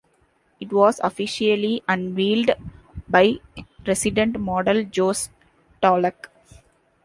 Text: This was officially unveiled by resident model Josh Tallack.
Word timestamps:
This 0.59 0.71
was 0.71 0.99
officially 1.03 1.83
unveiled 1.87 2.49
by 3.07 3.35
resident 3.85 4.39
model 4.39 4.83
Josh 4.83 5.27
Tallack. 5.79 6.31